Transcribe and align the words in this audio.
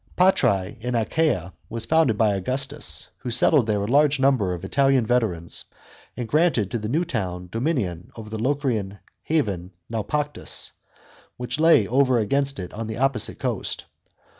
Patrae, 0.17 0.77
in 0.81 0.95
Achaea, 0.95 1.53
was 1.69 1.85
founded 1.85 2.17
by 2.17 2.33
Augustus, 2.33 3.09
who 3.19 3.29
settled 3.29 3.67
there 3.67 3.83
a 3.83 3.87
large 3.87 4.19
number 4.19 4.55
of 4.55 4.63
Italian 4.63 5.05
veterans 5.05 5.65
and 6.17 6.27
granted 6.27 6.71
to 6.71 6.79
the 6.79 6.89
now 6.89 7.03
town 7.03 7.47
dominion 7.51 8.11
over 8.15 8.27
the 8.31 8.39
Locrian 8.39 8.97
haven 9.21 9.69
Naupactus, 9.91 10.71
which 11.37 11.59
lay 11.59 11.87
over 11.87 12.17
against 12.17 12.57
it 12.57 12.73
on 12.73 12.87
the 12.87 12.97
opposite 12.97 13.37
coast. 13.37 13.85